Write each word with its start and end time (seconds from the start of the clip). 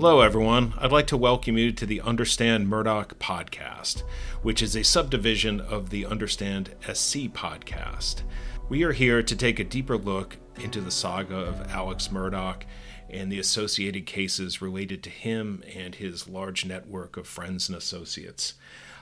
Hello, 0.00 0.20
everyone. 0.20 0.74
I'd 0.78 0.92
like 0.92 1.08
to 1.08 1.16
welcome 1.16 1.58
you 1.58 1.72
to 1.72 1.84
the 1.84 2.00
Understand 2.02 2.68
Murdaugh 2.68 3.08
podcast, 3.14 4.04
which 4.42 4.62
is 4.62 4.76
a 4.76 4.84
subdivision 4.84 5.60
of 5.60 5.90
the 5.90 6.06
Understand 6.06 6.76
SC 6.82 7.26
podcast. 7.34 8.22
We 8.68 8.84
are 8.84 8.92
here 8.92 9.24
to 9.24 9.34
take 9.34 9.58
a 9.58 9.64
deeper 9.64 9.98
look 9.98 10.36
into 10.54 10.80
the 10.80 10.92
saga 10.92 11.34
of 11.34 11.68
Alex 11.72 12.10
Murdaugh 12.12 12.62
and 13.10 13.32
the 13.32 13.40
associated 13.40 14.06
cases 14.06 14.62
related 14.62 15.02
to 15.02 15.10
him 15.10 15.64
and 15.74 15.96
his 15.96 16.28
large 16.28 16.64
network 16.64 17.16
of 17.16 17.26
friends 17.26 17.68
and 17.68 17.76
associates. 17.76 18.54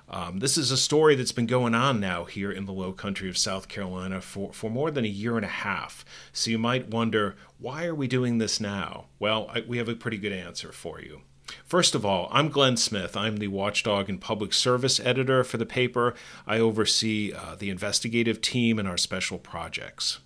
Um, 0.08 0.38
this 0.38 0.56
is 0.56 0.70
a 0.70 0.76
story 0.76 1.16
that's 1.16 1.32
been 1.32 1.46
going 1.46 1.74
on 1.74 1.98
now 1.98 2.24
here 2.24 2.52
in 2.52 2.64
the 2.64 2.72
low 2.72 2.92
country 2.92 3.28
of 3.28 3.36
South 3.36 3.66
Carolina 3.68 4.20
for, 4.20 4.52
for 4.52 4.70
more 4.70 4.90
than 4.90 5.04
a 5.04 5.08
year 5.08 5.36
and 5.36 5.44
a 5.44 5.48
half. 5.48 6.04
So 6.32 6.50
you 6.50 6.58
might 6.58 6.90
wonder, 6.90 7.34
why 7.58 7.86
are 7.86 7.94
we 7.94 8.06
doing 8.06 8.38
this 8.38 8.60
now? 8.60 9.06
Well, 9.18 9.50
I, 9.52 9.64
we 9.66 9.78
have 9.78 9.88
a 9.88 9.96
pretty 9.96 10.18
good 10.18 10.32
answer 10.32 10.70
for 10.70 11.00
you. 11.00 11.22
First 11.64 11.94
of 11.94 12.04
all, 12.04 12.28
I'm 12.32 12.48
Glenn 12.48 12.76
Smith. 12.76 13.16
I'm 13.16 13.36
the 13.36 13.48
watchdog 13.48 14.08
and 14.08 14.20
public 14.20 14.52
service 14.52 14.98
editor 15.00 15.44
for 15.44 15.58
the 15.58 15.66
paper. 15.66 16.14
I 16.46 16.58
oversee 16.58 17.32
uh, 17.32 17.54
the 17.56 17.70
investigative 17.70 18.40
team 18.40 18.78
and 18.78 18.88
our 18.88 18.96
special 18.96 19.38
projects. 19.38 20.20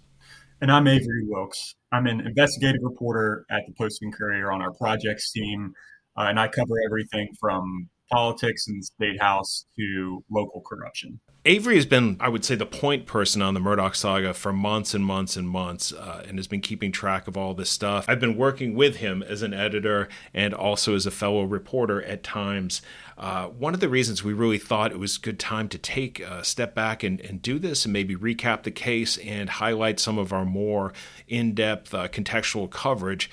And 0.60 0.70
I'm 0.70 0.86
Avery 0.86 1.24
Wilks. 1.26 1.74
I'm 1.92 2.06
an 2.06 2.20
investigative 2.20 2.82
reporter 2.82 3.44
at 3.50 3.62
the 3.66 3.72
Post 3.74 4.02
and 4.02 4.14
Courier 4.14 4.52
on 4.52 4.60
our 4.60 4.72
projects 4.72 5.32
team, 5.32 5.72
uh, 6.16 6.26
and 6.28 6.38
I 6.38 6.48
cover 6.48 6.74
everything 6.84 7.28
from 7.40 7.88
politics 8.10 8.66
in 8.68 8.76
the 8.76 8.82
state 8.82 9.20
house 9.20 9.66
to 9.78 10.24
local 10.30 10.62
corruption. 10.62 11.20
Avery 11.46 11.76
has 11.76 11.86
been, 11.86 12.18
I 12.20 12.28
would 12.28 12.44
say, 12.44 12.54
the 12.54 12.66
point 12.66 13.06
person 13.06 13.40
on 13.40 13.54
the 13.54 13.60
Murdaugh 13.60 13.96
saga 13.96 14.34
for 14.34 14.52
months 14.52 14.92
and 14.92 15.02
months 15.02 15.36
and 15.36 15.48
months, 15.48 15.90
uh, 15.90 16.22
and 16.28 16.38
has 16.38 16.46
been 16.46 16.60
keeping 16.60 16.92
track 16.92 17.26
of 17.26 17.36
all 17.36 17.54
this 17.54 17.70
stuff. 17.70 18.04
I've 18.08 18.20
been 18.20 18.36
working 18.36 18.74
with 18.74 18.96
him 18.96 19.22
as 19.22 19.40
an 19.40 19.54
editor 19.54 20.08
and 20.34 20.52
also 20.52 20.94
as 20.94 21.06
a 21.06 21.10
fellow 21.10 21.44
reporter 21.44 22.02
at 22.02 22.22
times. 22.22 22.82
Uh, 23.16 23.46
one 23.46 23.72
of 23.72 23.80
the 23.80 23.88
reasons 23.88 24.22
we 24.22 24.34
really 24.34 24.58
thought 24.58 24.92
it 24.92 24.98
was 24.98 25.16
a 25.16 25.20
good 25.20 25.38
time 25.38 25.68
to 25.68 25.78
take 25.78 26.20
a 26.20 26.44
step 26.44 26.74
back 26.74 27.02
and, 27.02 27.20
and 27.22 27.40
do 27.40 27.58
this 27.58 27.86
and 27.86 27.92
maybe 27.92 28.14
recap 28.14 28.62
the 28.62 28.70
case 28.70 29.16
and 29.18 29.48
highlight 29.48 29.98
some 29.98 30.18
of 30.18 30.34
our 30.34 30.44
more 30.44 30.92
in 31.26 31.54
depth 31.54 31.94
uh, 31.94 32.08
contextual 32.08 32.70
coverage 32.70 33.30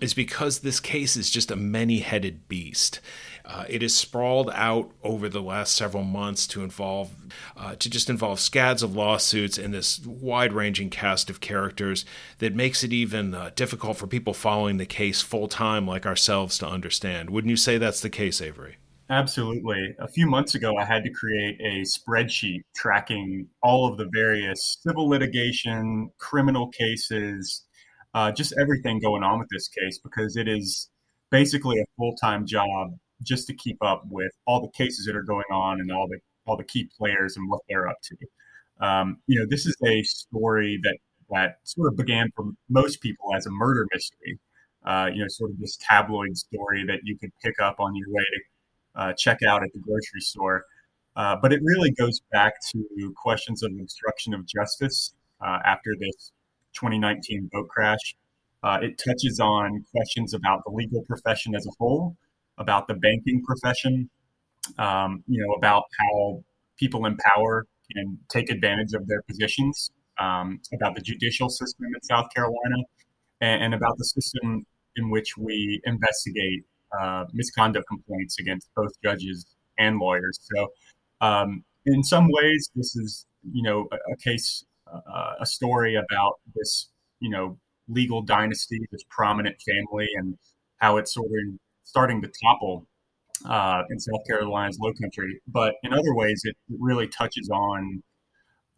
is 0.00 0.14
because 0.14 0.60
this 0.60 0.80
case 0.80 1.16
is 1.16 1.30
just 1.30 1.50
a 1.50 1.56
many 1.56 2.00
headed 2.00 2.48
beast. 2.48 3.00
Uh, 3.44 3.64
it 3.68 3.82
is 3.82 3.96
sprawled 3.96 4.50
out 4.54 4.92
over 5.02 5.28
the 5.28 5.42
last 5.42 5.74
several 5.74 6.04
months 6.04 6.46
to 6.46 6.62
involve, 6.62 7.10
uh, 7.56 7.74
to 7.76 7.90
just 7.90 8.08
involve 8.08 8.38
scads 8.38 8.82
of 8.82 8.94
lawsuits 8.94 9.58
and 9.58 9.74
this 9.74 9.98
wide-ranging 10.06 10.90
cast 10.90 11.28
of 11.30 11.40
characters 11.40 12.04
that 12.38 12.54
makes 12.54 12.84
it 12.84 12.92
even 12.92 13.34
uh, 13.34 13.50
difficult 13.56 13.96
for 13.96 14.06
people 14.06 14.34
following 14.34 14.76
the 14.76 14.86
case 14.86 15.20
full 15.20 15.48
time 15.48 15.86
like 15.86 16.06
ourselves 16.06 16.58
to 16.58 16.66
understand. 16.66 17.30
Wouldn't 17.30 17.50
you 17.50 17.56
say 17.56 17.76
that's 17.76 18.00
the 18.00 18.10
case, 18.10 18.40
Avery? 18.40 18.76
Absolutely. 19.10 19.96
A 19.98 20.06
few 20.06 20.28
months 20.28 20.54
ago, 20.54 20.76
I 20.76 20.84
had 20.84 21.02
to 21.02 21.10
create 21.10 21.60
a 21.60 21.82
spreadsheet 21.82 22.60
tracking 22.76 23.48
all 23.60 23.90
of 23.90 23.98
the 23.98 24.08
various 24.12 24.78
civil 24.86 25.08
litigation, 25.08 26.10
criminal 26.18 26.68
cases, 26.68 27.66
uh, 28.14 28.32
just 28.32 28.54
everything 28.60 29.00
going 29.00 29.22
on 29.22 29.38
with 29.38 29.48
this 29.50 29.68
case 29.68 29.98
because 29.98 30.36
it 30.36 30.48
is 30.48 30.88
basically 31.30 31.78
a 31.80 31.84
full 31.96 32.14
time 32.16 32.46
job 32.46 32.92
just 33.22 33.46
to 33.46 33.54
keep 33.54 33.76
up 33.82 34.02
with 34.10 34.32
all 34.46 34.60
the 34.60 34.70
cases 34.70 35.06
that 35.06 35.14
are 35.14 35.22
going 35.22 35.44
on 35.52 35.80
and 35.80 35.92
all 35.92 36.08
the 36.08 36.18
all 36.46 36.56
the 36.56 36.64
key 36.64 36.88
players 36.98 37.36
and 37.36 37.48
what 37.50 37.60
they're 37.68 37.88
up 37.88 37.98
to. 38.02 38.16
Um, 38.84 39.18
you 39.26 39.38
know, 39.38 39.46
this 39.48 39.66
is 39.66 39.76
a 39.84 40.02
story 40.02 40.80
that 40.82 40.96
that 41.30 41.58
sort 41.64 41.88
of 41.88 41.96
began 41.96 42.30
for 42.34 42.46
most 42.68 43.00
people 43.00 43.34
as 43.36 43.46
a 43.46 43.50
murder 43.50 43.86
mystery. 43.92 44.38
Uh, 44.84 45.10
you 45.12 45.20
know, 45.20 45.28
sort 45.28 45.50
of 45.50 45.60
this 45.60 45.76
tabloid 45.76 46.36
story 46.36 46.84
that 46.86 47.00
you 47.04 47.16
could 47.18 47.30
pick 47.44 47.60
up 47.60 47.76
on 47.78 47.94
your 47.94 48.08
way 48.08 48.22
to 48.22 49.00
uh, 49.00 49.12
check 49.12 49.42
out 49.42 49.62
at 49.62 49.70
the 49.74 49.78
grocery 49.78 50.20
store. 50.20 50.64
Uh, 51.16 51.36
but 51.40 51.52
it 51.52 51.60
really 51.62 51.90
goes 51.90 52.20
back 52.32 52.54
to 52.72 53.14
questions 53.14 53.62
of 53.62 53.70
obstruction 53.78 54.32
of 54.32 54.46
justice 54.46 55.12
uh, 55.42 55.58
after 55.64 55.90
this 56.00 56.32
2019 56.74 57.50
boat 57.52 57.68
crash. 57.68 58.16
Uh, 58.62 58.78
it 58.82 59.00
touches 59.04 59.40
on 59.40 59.84
questions 59.90 60.34
about 60.34 60.62
the 60.66 60.70
legal 60.72 61.02
profession 61.02 61.54
as 61.54 61.66
a 61.66 61.70
whole, 61.78 62.16
about 62.58 62.86
the 62.88 62.94
banking 62.94 63.42
profession, 63.42 64.10
um, 64.78 65.24
you 65.26 65.42
know, 65.42 65.52
about 65.54 65.84
how 65.98 66.42
people 66.78 67.06
in 67.06 67.16
power 67.16 67.66
can 67.94 68.18
take 68.28 68.50
advantage 68.50 68.92
of 68.92 69.06
their 69.06 69.22
positions, 69.22 69.90
um, 70.18 70.60
about 70.74 70.94
the 70.94 71.00
judicial 71.00 71.48
system 71.48 71.86
in 71.86 72.02
South 72.02 72.26
Carolina, 72.34 72.76
and, 73.40 73.64
and, 73.64 73.74
about 73.74 73.96
the 73.96 74.04
system 74.04 74.66
in 74.96 75.10
which 75.10 75.36
we 75.38 75.80
investigate 75.84 76.64
uh, 77.00 77.24
misconduct 77.32 77.86
complaints 77.88 78.38
against 78.38 78.68
both 78.76 78.92
judges 79.02 79.46
and 79.78 79.98
lawyers. 79.98 80.38
So, 80.54 80.68
um, 81.20 81.64
in 81.86 82.02
some 82.02 82.28
ways, 82.30 82.70
this 82.74 82.94
is, 82.96 83.26
you 83.50 83.62
know, 83.62 83.88
a, 83.90 83.96
a 84.12 84.16
case, 84.16 84.64
uh, 85.20 85.34
a 85.40 85.46
story 85.46 85.94
about 85.96 86.34
this, 86.54 86.88
you 87.20 87.30
know, 87.30 87.58
legal 87.88 88.22
dynasty, 88.22 88.78
this 88.90 89.02
prominent 89.10 89.56
family, 89.60 90.08
and 90.16 90.36
how 90.78 90.96
it's 90.96 91.14
sort 91.14 91.26
of 91.26 91.58
starting 91.84 92.22
to 92.22 92.30
topple 92.42 92.86
uh, 93.44 93.82
in 93.90 93.98
South 93.98 94.20
Carolina's 94.26 94.78
low 94.80 94.92
country. 95.00 95.40
But 95.46 95.74
in 95.82 95.92
other 95.92 96.14
ways, 96.14 96.42
it 96.44 96.56
really 96.78 97.08
touches 97.08 97.48
on 97.50 98.02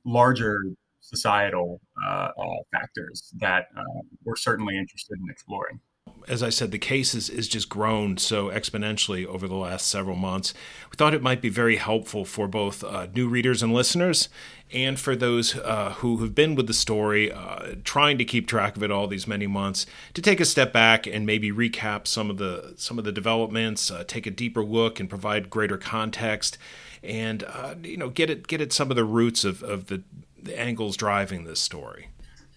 larger 0.05 0.63
societal 1.01 1.81
uh, 2.07 2.29
factors 2.73 3.33
that 3.41 3.67
uh, 3.77 4.01
we're 4.25 4.37
certainly 4.37 4.77
interested 4.79 5.19
in 5.19 5.31
exploring 5.31 5.81
as 6.29 6.43
I 6.43 6.49
said, 6.49 6.71
the 6.71 6.79
case 6.79 7.15
is, 7.15 7.49
just 7.49 7.69
grown 7.69 8.17
so 8.17 8.49
exponentially 8.49 9.27
over 9.27 9.47
the 9.47 9.55
last 9.55 9.87
several 9.89 10.17
months. 10.17 10.55
We 10.91 10.97
thought 10.97 11.15
it 11.15 11.23
might 11.23 11.43
be 11.43 11.49
very 11.49 11.77
helpful 11.77 12.25
for 12.25 12.49
both 12.49 12.83
uh, 12.83 13.09
new 13.15 13.29
readers 13.29 13.63
and 13.63 13.75
listeners, 13.75 14.29
and 14.73 14.99
for 14.99 15.15
those 15.15 15.57
uh, 15.57 15.95
who 15.99 16.19
have 16.19 16.35
been 16.35 16.55
with 16.55 16.67
the 16.67 16.75
story, 16.75 17.31
uh, 17.31 17.75
trying 17.85 18.17
to 18.19 18.25
keep 18.25 18.47
track 18.47 18.77
of 18.77 18.83
it 18.83 18.91
all 18.91 19.07
these 19.07 19.27
many 19.27 19.47
months, 19.47 19.85
to 20.15 20.23
take 20.23 20.41
a 20.41 20.47
step 20.47 20.73
back 20.73 21.07
and 21.07 21.27
maybe 21.27 21.51
recap 21.53 22.07
some 22.07 22.31
of 22.31 22.39
the 22.39 22.75
some 22.77 22.99
of 22.99 23.05
the 23.05 23.13
developments, 23.13 23.91
uh, 23.91 24.05
take 24.05 24.27
a 24.27 24.31
deeper 24.31 24.65
look, 24.65 25.01
and 25.01 25.11
provide 25.11 25.51
greater 25.51 25.77
context, 25.77 26.57
and 27.03 27.45
uh, 27.45 27.75
you 27.83 27.97
know 27.99 28.09
get 28.09 28.31
it 28.31 28.47
get 28.47 28.61
at 28.61 28.73
some 28.73 28.91
of 28.91 28.97
the 28.97 29.05
roots 29.05 29.45
of, 29.45 29.63
of 29.63 29.89
the, 29.89 30.03
the 30.43 30.59
angles 30.59 30.97
driving 30.97 31.45
this 31.45 31.61
story. 31.61 32.09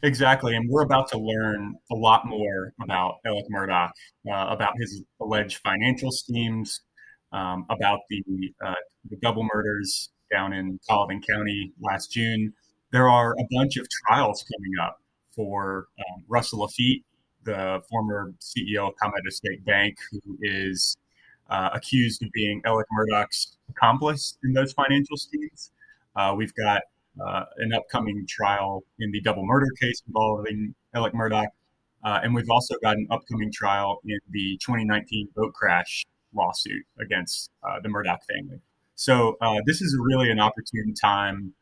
Exactly, 0.06 0.56
and 0.56 0.70
we're 0.70 0.84
about 0.84 1.08
to 1.10 1.18
learn 1.18 1.76
a 1.92 1.96
lot 1.96 2.28
more 2.28 2.74
about 2.80 3.16
Alec 3.26 3.46
Murdaugh, 3.52 3.90
uh, 4.32 4.46
about 4.50 4.74
his 4.78 5.02
alleged 5.20 5.58
financial 5.64 6.12
schemes, 6.12 6.82
um, 7.32 7.66
about 7.72 8.02
the 8.12 8.24
uh, 8.64 8.76
the 9.10 9.18
double 9.24 9.48
murders 9.52 10.12
down 10.32 10.54
in 10.54 10.80
Colleton 10.88 11.24
County 11.28 11.74
last 11.82 12.12
June. 12.12 12.54
There 12.92 13.10
are 13.10 13.34
a 13.34 13.48
bunch 13.52 13.78
of 13.78 13.88
trials 14.08 14.44
coming 14.44 14.74
up 14.80 15.00
for 15.36 15.88
um, 15.98 16.24
Russell 16.28 16.60
Laffitte, 16.60 17.04
the 17.44 17.82
former 17.90 18.32
CEO 18.40 18.90
of 18.90 18.96
Palmetto 19.02 19.32
State 19.32 19.66
Bank, 19.66 19.98
who 20.12 20.38
is 20.44 20.96
uh, 21.50 21.72
accused 21.74 22.22
of 22.22 22.30
being 22.32 22.62
Alec 22.64 22.86
Murdaugh's 22.96 23.58
accomplice 23.72 24.38
in 24.44 24.54
those 24.54 24.72
financial 24.74 25.18
schemes. 25.18 25.72
Uh, 26.16 26.36
we've 26.38 26.54
got 26.54 26.84
uh, 27.24 27.44
an 27.58 27.74
upcoming 27.74 28.26
trial 28.28 28.84
in 29.00 29.12
the 29.12 29.22
double 29.22 29.46
murder 29.46 29.68
case 29.82 30.02
involving 30.08 30.76
Alec 30.94 31.14
Murdaugh. 31.14 31.48
Uh, 32.04 32.20
and 32.24 32.36
we've 32.36 32.50
also 32.50 32.76
got 32.84 32.96
an 32.98 33.08
upcoming 33.10 33.52
trial 33.52 34.00
in 34.06 34.20
the 34.30 34.60
2019 34.64 35.30
boat 35.36 35.54
crash 35.54 36.06
lawsuit 36.34 36.84
against 37.00 37.50
uh, 37.64 37.80
the 37.82 37.90
Murdaugh 37.90 38.20
family. 38.30 38.60
So 38.96 39.38
uh, 39.42 39.60
this 39.66 39.82
is 39.82 39.98
really 40.00 40.30
an 40.30 40.40
opportune 40.40 40.94
time 40.94 41.54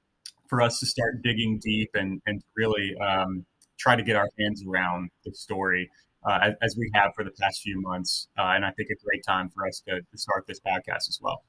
for 0.47 0.61
us 0.61 0.79
to 0.79 0.85
start 0.85 1.21
digging 1.23 1.59
deep 1.63 1.91
and, 1.93 2.21
and 2.25 2.43
really 2.55 2.95
um, 2.97 3.45
try 3.79 3.95
to 3.95 4.03
get 4.03 4.15
our 4.15 4.29
hands 4.39 4.63
around 4.67 5.09
the 5.25 5.33
story 5.33 5.89
uh, 6.25 6.39
as, 6.41 6.53
as, 6.61 6.75
we 6.77 6.89
have 6.93 7.11
for 7.15 7.23
the 7.23 7.31
past 7.41 7.61
few 7.61 7.81
months. 7.81 8.27
Uh, 8.37 8.53
and 8.55 8.65
I 8.65 8.71
think 8.71 8.89
a 8.89 9.05
great 9.05 9.23
time 9.27 9.49
for 9.49 9.67
us 9.67 9.81
to, 9.87 9.99
to 9.99 10.17
start 10.17 10.45
this 10.47 10.59
podcast 10.59 11.09
as 11.09 11.19
well. 11.21 11.43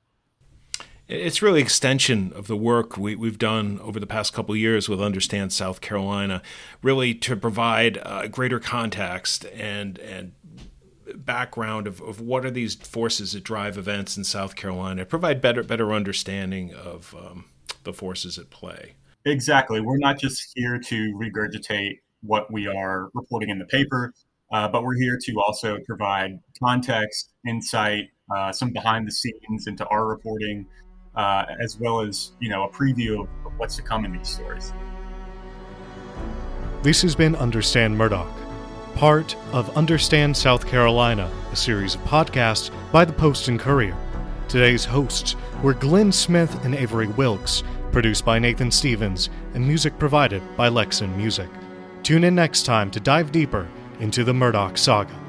It's 1.07 1.43
really 1.43 1.61
extension 1.61 2.33
of 2.35 2.47
the 2.47 2.57
work 2.57 2.97
we, 2.97 3.13
have 3.13 3.39
done 3.39 3.79
over 3.81 4.01
the 4.01 4.07
past 4.07 4.33
couple 4.33 4.57
years 4.57 4.89
with 4.89 5.03
Understand 5.03 5.53
South 5.53 5.83
Carolina, 5.83 6.41
really 6.83 7.15
to 7.17 7.37
provide 7.37 7.99
uh, 8.03 8.27
greater 8.29 8.59
context 8.59 9.45
and 9.55 9.99
and 9.99 10.33
background 11.15 11.87
of, 11.87 12.01
of 12.01 12.21
what 12.21 12.45
are 12.45 12.51
these 12.51 12.75
forces 12.75 13.33
that 13.33 13.45
drive 13.45 13.77
events 13.77 14.17
in 14.17 14.25
South 14.25 14.57
Carolina, 14.57 15.05
provide 15.05 15.41
better 15.41 15.63
better 15.63 15.93
understanding 15.93 16.73
of 16.75 17.15
um, 17.15 17.45
the 17.85 17.93
forces 17.93 18.39
at 18.39 18.49
play. 18.51 18.95
Exactly. 19.27 19.81
We're 19.81 19.99
not 19.99 20.19
just 20.19 20.53
here 20.55 20.79
to 20.79 21.13
regurgitate 21.15 21.99
what 22.23 22.51
we 22.51 22.67
are 22.67 23.11
reporting 23.15 23.51
in 23.51 23.59
the 23.59 23.67
paper, 23.67 24.13
uh, 24.53 24.69
but 24.69 24.83
we're 24.83 24.97
here 24.97 25.19
to 25.23 25.35
also 25.47 25.79
provide 25.87 26.39
context, 26.63 27.31
insight, 27.47 28.05
uh, 28.35 28.53
some 28.53 28.73
behind 28.73 29.07
the 29.07 29.13
scenes 29.13 29.67
into 29.67 29.87
our 29.87 30.07
reporting, 30.07 30.67
uh, 31.17 31.45
as 31.61 31.79
well 31.79 32.01
as 32.01 32.33
you 32.41 32.49
know 32.49 32.65
a 32.65 32.69
preview 32.69 33.23
of, 33.23 33.29
what's 33.57 33.77
to 33.77 33.83
come 33.83 34.05
in 34.05 34.13
these 34.13 34.29
stories. 34.29 34.73
This 36.83 37.03
has 37.03 37.15
been 37.15 37.37
Understand 37.37 37.97
Murdaugh, 37.97 38.29
part 38.95 39.37
of 39.53 39.77
Understand 39.77 40.37
South 40.37 40.67
Carolina, 40.67 41.31
a 41.53 41.57
series 41.57 41.95
of 41.95 42.01
podcasts 42.03 42.71
by 42.93 43.05
the 43.05 43.13
Post 43.13 43.49
and 43.49 43.59
Courier. 43.59 43.97
Today's 44.49 44.85
hosts 44.85 45.37
were 45.63 45.75
Glenn 45.75 46.13
Smith 46.13 46.65
and 46.65 46.75
Avery 46.75 47.07
Wilks, 47.07 47.63
produced 47.93 48.25
by 48.25 48.39
Nathan 48.39 48.71
Stevens, 48.71 49.31
and 49.55 49.67
music 49.67 49.99
provided 49.99 50.43
by 50.57 50.69
Lexin 50.69 51.17
Music. 51.17 51.49
Tune 52.03 52.25
in 52.25 52.35
next 52.35 52.65
time 52.67 52.91
to 52.91 53.01
dive 53.01 53.33
deeper 53.33 53.67
into 54.01 54.25
the 54.25 54.33
Murdaugh 54.33 54.77
saga. 54.77 55.24